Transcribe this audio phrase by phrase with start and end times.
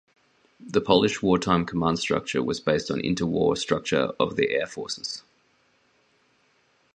[0.59, 5.21] The Polish war-time command structure was based on inter-war structure of the air forces.